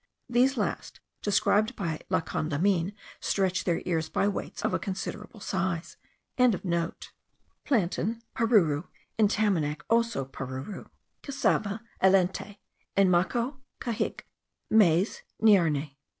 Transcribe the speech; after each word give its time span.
These 0.27 0.57
last, 0.57 0.99
described 1.21 1.75
by 1.75 2.01
La 2.09 2.21
Condamine, 2.21 2.95
stretch 3.19 3.65
their 3.65 3.83
ears 3.85 4.09
by 4.09 4.27
weights 4.27 4.63
of 4.65 4.73
a 4.73 4.79
considerable 4.79 5.39
size.) 5.39 5.95
Plantain, 6.37 8.23
Paruru 8.35 8.85
(in 9.19 9.27
Tamanac 9.27 9.81
also, 9.91 10.25
paruru). 10.25 10.89
Cassava, 11.21 11.83
Elente 12.01 12.57
(in 12.97 13.11
Maco, 13.11 13.61
cahig). 13.79 14.21
Maize, 14.71 15.21
Niarne. 15.39 15.91